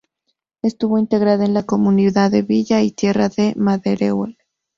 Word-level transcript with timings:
Estuvo 0.63 0.97
integrada 0.97 1.45
en 1.45 1.53
la 1.53 1.61
Comunidad 1.67 2.31
de 2.31 2.41
Villa 2.41 2.81
y 2.81 2.89
Tierra 2.89 3.29
de 3.29 3.53
Maderuelo. 3.55 4.33